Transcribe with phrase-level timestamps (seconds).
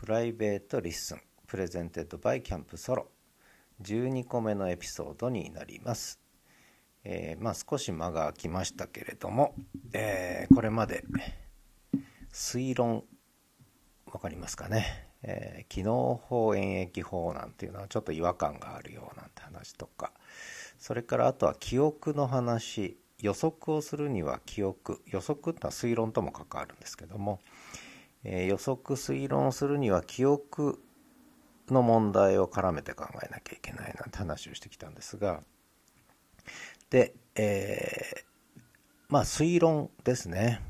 [0.00, 3.08] Private Listen presented by Camp Solo
[3.82, 6.18] 12個目のエピソードになります、
[7.04, 9.54] えー、まあ少し間が空きましたけれども、
[9.92, 11.04] えー、これまで
[12.32, 13.04] 推論
[14.10, 20.12] 分かりますかね、えー、帰納法演繹法なんていうのはちょっと違和感があるよなんて話とか
[20.78, 27.40] それからあとは記憶の話予測をするには記憶予測ってのは推論とも関わるんですけども、
[28.24, 30.82] えー、予測推論するには記憶
[31.68, 35.42] の問題を絡めて考えなきゃいけないなんて話をしてきたんですが
[36.90, 38.62] で、えー、
[39.08, 40.60] まあ推論ですね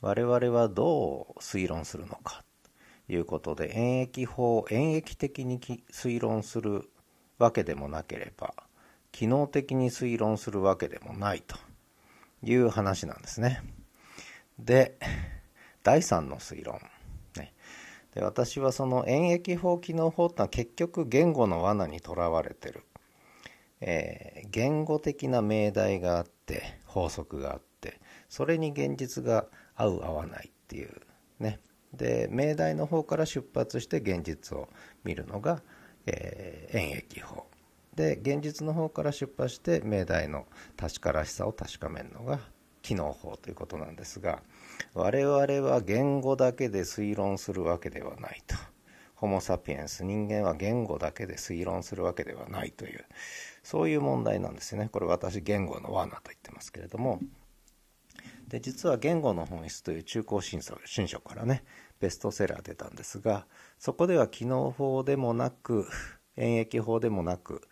[0.00, 2.44] 我々はどう推論するのか
[3.06, 5.58] ということで演疫法演疫的に
[5.90, 6.88] 推論する
[7.38, 8.54] わけでもなければ
[9.12, 11.56] 機能的に推論するわけでもないと
[12.42, 13.62] いう話なんですね。
[14.58, 14.98] で
[15.86, 16.80] 第3の推論、
[17.36, 17.54] ね、
[18.12, 22.82] で私はその演疫法機能法ってのは結局言語の罠にとらわれてる、
[23.80, 29.46] えー、言語的な命題があって法則があってそれに現実が
[29.76, 30.90] 合う合わないっていう。
[31.38, 31.60] ね。
[31.92, 34.68] で命題の方から出発して現実を
[35.04, 35.62] 見るのが、
[36.06, 37.46] えー、演疫法。
[37.94, 40.46] で現実の方から出発して命題の
[40.76, 42.40] 確からしさを確かめるのが
[42.86, 44.42] 機能法ということなんですが
[44.94, 45.36] 我々
[45.68, 48.54] は言語だけで推論するわけではないと。
[49.16, 53.06] ホモ・サピエンス人間は言語だけで推論するわけではないという
[53.62, 57.20] そういう問題なんですねこれ私言語の罠と言ってますけれども
[58.46, 61.64] で実は「言語の本質」という中高新書新書からね
[61.98, 63.46] ベストセラー出たんですが
[63.78, 65.88] そこでは機能法でもなく
[66.36, 67.62] 演疫法でもなく、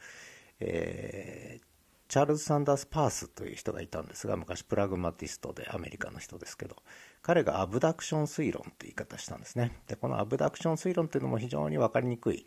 [0.61, 1.74] えー、
[2.15, 6.77] チャールズ・サンダース・パースという人がいたんですが昔プラグマティストでアメリカの人ですけど
[7.23, 9.73] 彼がアブダクション推論って言い方したんですね。
[9.89, 12.47] でこのアブダクション推論っていうのも非常に分かりにくい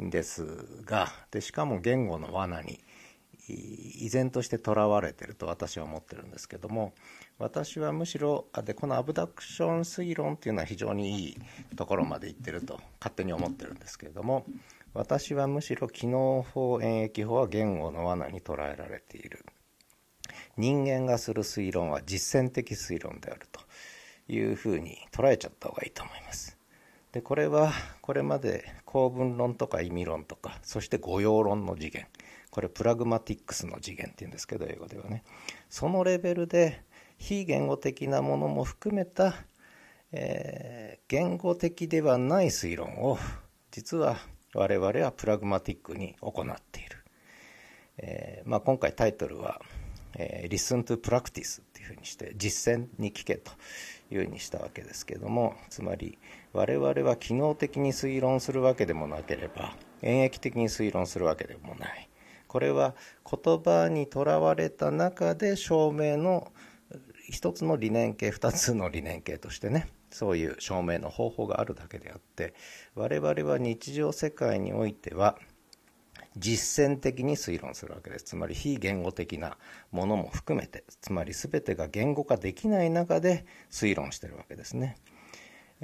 [0.00, 0.46] んです
[0.86, 2.80] がでしかも言語の罠に
[3.48, 6.94] 依然としてとらわれてると私は思ってるんですけども
[7.38, 11.36] 私はむしろでこのアブダクション推論っていうのは非常にいい
[11.76, 14.46] ところまでいってると勝手に思ってるんですけれども
[14.94, 19.44] 私はむしろ機能法演疫法は言語の罠に捉えられている。
[20.56, 23.60] 人間がする推論は実践的推論であると
[24.28, 26.58] いうふうに捉えちゃった方がいいと思います。
[27.12, 32.06] でこれはこれまで構文論とか意味論とかそして語用論の次元。
[32.50, 35.24] これプラグマティックスの次元っていうんですけど英語ではね。
[35.70, 36.82] そのレベルで
[37.16, 39.34] 非言語的なものも含めた、
[40.12, 43.18] えー、言語的ではない推論を
[43.70, 44.18] 実は
[44.54, 47.04] 我々はプラグマティックに行っている、
[47.98, 49.60] えー、まあ、今回タイトルは、
[50.16, 53.50] えー、Listen to Practice っていうふうにして実践に聞けと
[54.10, 56.18] いうふうにしたわけですけどもつまり
[56.52, 62.08] 我々は機能的に推論するわけでもなければ演疫的に推論するわけでもない。
[62.52, 66.52] これは言葉にとらわれた中で証明の
[67.32, 72.54] 一つの理念形二つの理念形としてねそういう証明の方法があるだけであって
[72.94, 75.38] 我々は日常世界においては
[76.36, 78.24] 実践的に推論するわけです。
[78.24, 79.58] つまり非言語的な
[79.90, 84.96] ものも含めてつまり全てが言語化できない中で推論してるわけですね。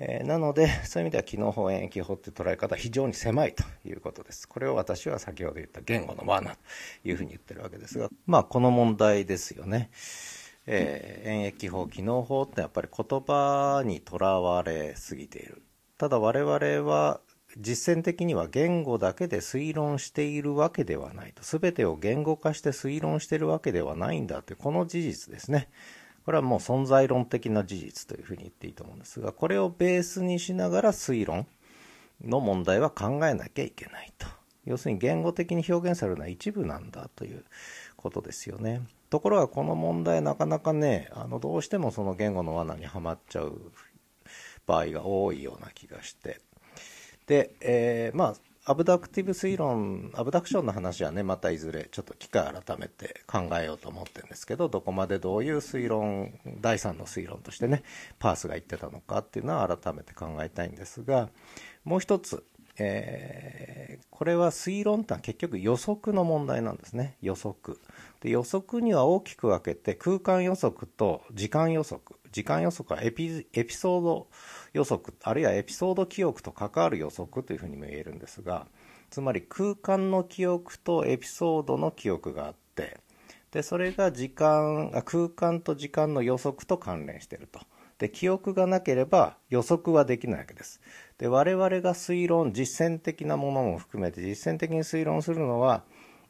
[0.01, 4.49] えー、なのでそういう意味では機能法演疫法って捉え方は非常に狭いということです。
[4.49, 6.59] これを私は先ほど言った言語の罠と
[7.05, 9.91] いうふうに言ってるわけですがまあこの問題ですよね、
[10.71, 15.63] えー、演疫法機能法ってやっぱり言葉にとらわれすぎている。
[15.97, 17.21] ただ我々は
[17.57, 21.43] 実践的には言語だけで推論しているわけではないと。
[21.43, 25.71] 全てを言語化して推論しているわけではないんだというこの事実ですね。
[26.27, 31.47] これはもう存在論的な事実というふうに言っていいと思うんですがこれをベースにしながら推論
[32.23, 34.27] の問題は考えなきゃいけないと。
[34.67, 37.47] 要するに言語的に表現されるのは一部なんだという
[37.97, 38.83] ことですよね。
[39.11, 43.73] ところがこの問題なかなかねあのどうしてもその言語の罠にはまっちゃう
[44.67, 46.41] 場合が多いような気がして。
[47.27, 48.35] で、えー、まあ
[48.71, 57.83] アブダクティブ推論、アブダクションの話はね、またいずれちょっと機会改めて考えようと思ってるんですけど、どこまでどういう推論、第3の推論としてね、
[58.19, 61.31] パースが言ってたのかっていうのは改めて考えたいんですが、
[61.85, 62.45] もう一つ、
[62.79, 67.17] えー、これは推論ってのは結局予測の問題なんですね。
[67.21, 67.79] 予測。
[68.21, 72.19] で予測には大きく分けて空間予測と時間予測。
[72.33, 73.29] 時間予測はエピ
[73.75, 74.29] ソード
[74.73, 78.67] 予測あるいはエピソード記憶と関わる予測というふうにも言えるんですが
[79.11, 83.01] つまり空間の記憶とエピソードの記憶があって
[83.51, 87.61] でそれが時間空間と時間の予測と関連していると
[87.99, 90.81] で記憶がなければ予測はできないわけです。
[91.19, 95.83] で我々が推論実践的なものも含めて実践的に推論するのは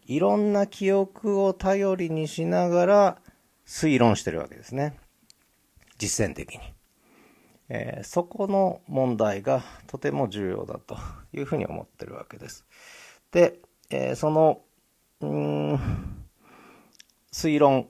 [0.07, 3.19] いろんな記憶を頼りにしながら
[3.67, 4.97] 推論してるわけですね。
[5.99, 6.61] 実践的に、
[7.69, 10.97] えー、そこの問題がとても重要だと
[11.35, 12.65] いうふうに思ってるわけです。
[13.31, 13.61] で、
[13.91, 14.63] えー、その
[15.21, 15.79] うん
[17.33, 17.89] 推論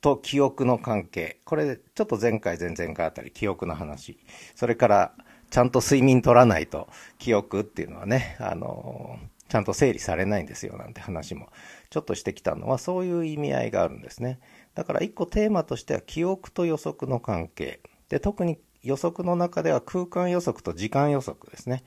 [0.00, 1.38] と記憶の関係。
[1.44, 4.18] これ、ちょっと前回、前々回あたり記憶の話。
[4.54, 5.14] それから、
[5.50, 9.18] ちゃんと睡眠取らないと記憶っていうのはね、あの
[9.48, 11.48] ちゃんと整理されないんですよなんて話も
[11.88, 14.40] ちょっとしてきたのはそういう意味合いがあるんですね。
[14.74, 17.80] だから一個テーマとしては記憶と予測の関係。
[18.10, 21.82] で、特に予測の中では空間予測と時間予測ですね。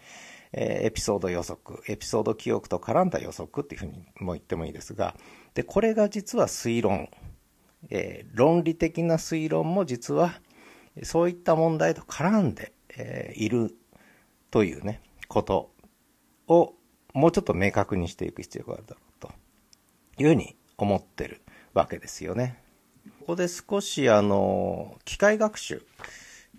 [0.53, 5.15] えー、エピソード予測、エピソード記憶と絡んだ予測っていうふうにも言ってもいいですが、
[5.53, 7.09] で、これが実は推論
[7.89, 10.39] えー、論理的な推論も実は
[11.03, 13.75] そういった問題と絡んで、えー、いる
[14.49, 15.71] というねこと
[16.47, 16.73] を
[17.13, 19.31] もうちょっと明確にしていく必要があるだろうと
[20.21, 21.41] いうふうに思ってる
[21.73, 22.61] わけですよね。
[23.21, 25.83] ここで少しあの機械学習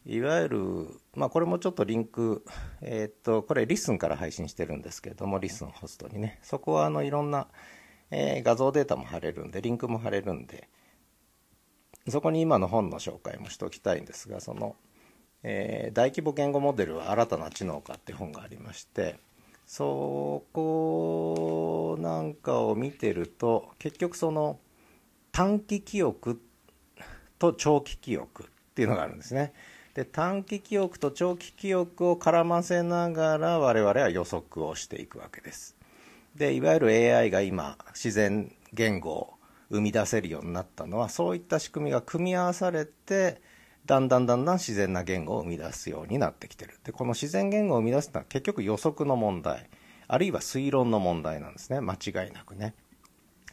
[0.07, 2.45] いわゆる、まあ、これもちょっとリンク、
[2.81, 7.47] えっ、とこれリスンから配信してるんですけれどもリスンホストにねそこはあのいろんな、
[8.11, 10.69] えー、画像データも貼れるんでリンクも貼れるんで、
[12.09, 14.77] そこに今の本の紹介もしておきたいんですがその、
[15.43, 19.17] えー、大規模言語モデルは新たな知能かって本がありまして
[19.67, 24.59] そこなんかを見てると結局その
[25.31, 26.41] 短期記憶
[27.39, 29.53] と長期記憶っていうのがあるんですね。
[29.95, 35.77] で短期記憶と長期記憶を絡ませながら我々は予測をしていくわけです。
[36.35, 39.35] でいわゆる AI が今自然言語
[39.73, 43.41] 生み出せるようになったのはそういった仕組みが組み合わされて
[43.87, 46.79] だんだんだんだん自然な言語を生み出すようになってきてる。
[46.85, 49.69] でこの自然言語を生み出すのは結局予測の問題
[50.07, 51.81] あるいは推論の問題なんですね。
[51.81, 52.75] 間違いなくね。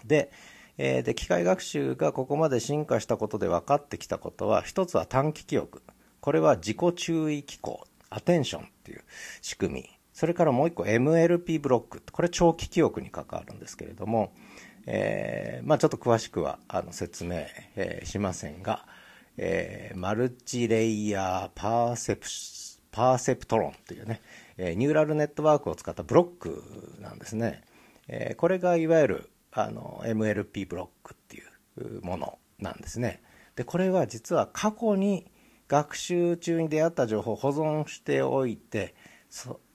[0.06, 0.30] で,、
[0.78, 5.82] えー、で機械学習がここまで進化したことで分かってきたことは一つは短期記憶。
[6.20, 9.04] これは自己注意機構アテンションっていう
[9.42, 9.90] 仕組み。
[10.14, 12.04] それからもう一個 MLP ブロック。
[12.12, 14.34] これ長期記憶に関わるんですけれども
[14.86, 17.46] えー、まあ、ちょっと詳しくはあの説明、
[17.76, 18.86] えー、しませんが、
[19.38, 22.28] えー、マルチレイヤーパーセプ
[22.92, 24.22] パーセプトロンというね、
[24.58, 27.62] えニューラルネットワークを使ったブロックなんですね。
[28.08, 33.22] えこれがいわゆるあの MLP ブロックっていうものなんですね。
[33.56, 35.28] でこれは実は過去に
[35.68, 38.96] 学習中に出会った情報を保存しておいて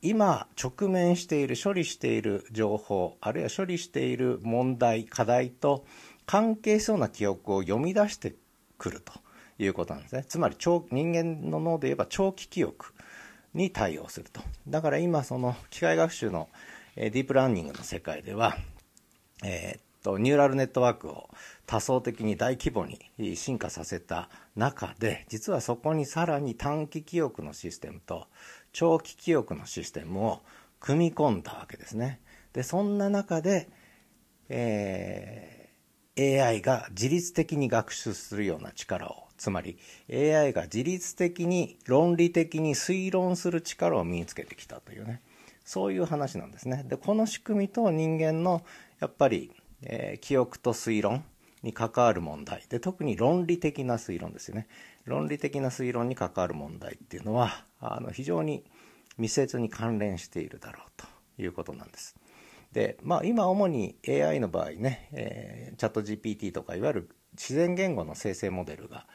[0.05, 5.87] 今直面している処理している情報あるいは処理している問題課題と
[6.27, 8.35] 関係しそうな記憶を読み出して
[8.77, 9.15] くると
[9.59, 10.25] いうことなんですね。
[10.29, 12.93] つまり長人間の脳で言えば長期記憶
[13.55, 14.43] に対応すると。
[14.69, 16.51] だから今その機械学習の
[16.97, 18.59] ディープラーニングの世界では、
[19.43, 21.31] えー、っとニューラルネットワークを
[21.67, 28.27] 多層的に大規模に進化させた中で実はそこにさらに短期記憶のシステムと
[28.73, 30.43] 長期記憶のシステムを
[30.81, 32.21] 組み込んだわけですね。
[32.53, 33.69] でそんな中で、
[34.49, 39.79] えー、AI が自律的に学習するような力をつまり
[40.13, 45.23] AI が自律的に論理的に推論する力を身につけてきたというね
[45.65, 46.85] そういう話なんですね。
[46.87, 48.63] でこの仕組みと人間の
[49.01, 49.51] やっぱり、
[49.83, 51.25] えー、記憶と推論
[51.65, 54.69] に関わる問題で特に論理的な推論ですよね
[55.05, 58.65] 論理的な推論に関わる問題っていうのはあの非常に
[59.19, 61.07] 密接に関連しているだろうと
[61.43, 62.17] いうことなんです。
[62.73, 69.07] でまあ今主に AI の場合ね、えー、チャット GPT とかいわゆる自然言語の生成モデルが、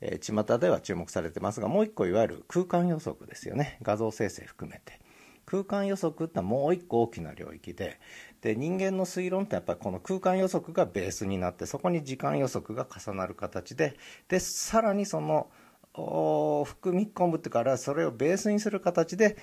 [0.00, 5.00] えー、巷では注目されてますがもう一個いわゆる空間予測ですよね画像生成含めて。
[5.48, 7.98] 空間予測ってのはもう一個大きな領域で
[8.40, 13.96] で人間の推論ってやっぱりこの空間予測がベースになってそこに時間予測が重なる形で
[14.28, 15.48] でさらにその
[16.64, 19.36] 含み込むってからそれをベースにする形で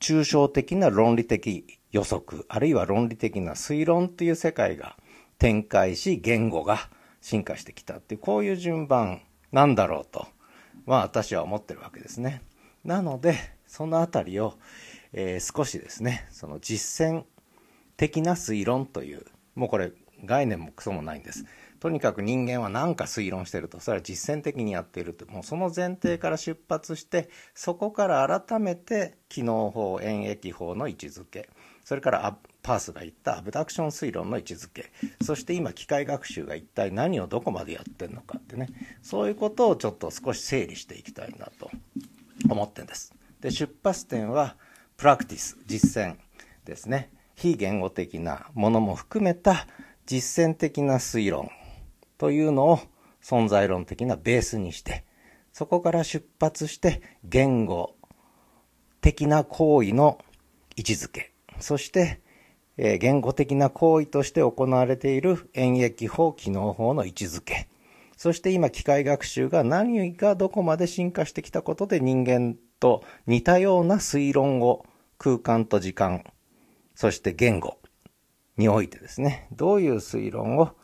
[0.00, 4.96] 抽象的な論理的予測あるいは論理的な推論という世界が
[5.38, 6.88] 展開し言語が
[7.20, 10.26] 進化してきたっていうこういう順番なんだろうと
[10.86, 12.42] まあ私は思ってるわけですね。
[12.84, 13.36] なので
[13.66, 14.54] その辺りを、
[15.12, 17.24] えー、少しですねその実践
[17.98, 19.92] 的な推論というもうこれ
[20.24, 21.44] 概念もクソもないんです。
[21.80, 23.78] とにかく人間は何か推論してると。
[23.78, 25.30] それは実践的にやっていると。
[25.30, 31.50] もうその前提から出発してそこから改めて機能法演疫法の位置づけ。
[31.84, 34.90] それからパースが言ったアブダクション推論の位置づけ。
[35.22, 38.68] そして今機械学習が一体何をどこまでやってるのかってね。
[39.02, 41.70] そういうことをちょっと少し整理していきたいなと。
[42.48, 43.12] 思ってんです。
[43.40, 44.56] で出発点は
[44.96, 46.16] プラクティス実践
[46.64, 47.10] ですね。
[47.38, 49.68] 非言語的なものも含めた
[50.06, 51.50] 実践的な推論
[52.18, 52.80] というのを
[53.22, 55.04] 存在論的なベースにして
[55.52, 57.94] そこから出発して言語
[59.00, 60.18] 的な行為の
[60.74, 62.20] 位置づけそして、
[62.76, 67.68] えー、言語的な行為として行われている演疫法機能法の位置づけ
[68.16, 74.84] そして今機械学習が何がどこまで進化してきたことで人間と似たような推論を
[75.18, 76.24] 空間と時間
[76.98, 77.78] そして言語
[78.56, 80.74] においてですねどういう推論を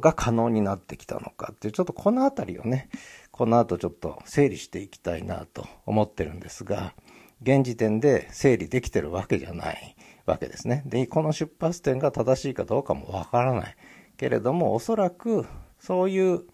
[0.00, 2.88] が可能になってきたのかっていうちょっとこの辺りをね
[3.30, 6.94] この後ちょっと整理していきたいなと思ってるんですが
[7.42, 10.82] 現時点で整理できてるわけじゃないわけですね。
[10.86, 13.76] でこの出発点が正しいかどうかもわからない
[14.16, 15.44] けれどもおそらく
[15.78, 16.44] そういう、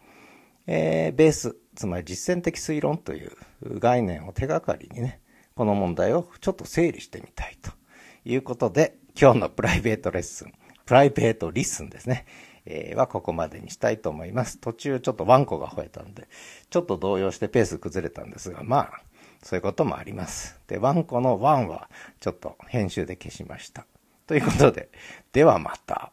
[0.66, 3.30] えー、ベースつまり実践的推論という
[3.78, 5.20] 概念を手がかりにね
[5.54, 7.70] この問題をちょっと整理してみたいと
[8.24, 10.52] いうことで今日のプライベートレッスン
[10.86, 12.26] Private Listen ですね
[12.66, 14.58] えー、はここまでにしたいと思います。
[14.58, 16.28] 途中ちょっとワンコが吠えたんで、
[16.70, 18.90] ちょっと動揺してペース崩れたんですが、まあ、
[19.42, 20.58] そういうこともあります。
[20.66, 21.90] で、ワンコのワンは
[22.20, 23.86] ちょっと編集で消しました。
[24.26, 24.88] ということで、
[25.32, 26.12] ではまた。